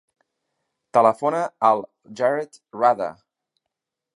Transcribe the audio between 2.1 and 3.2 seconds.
Jared Rada.